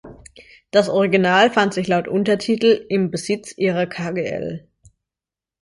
[0.71, 4.67] Das Original fand sich laut Untertitel „Im Besitz Ihrer Kgl.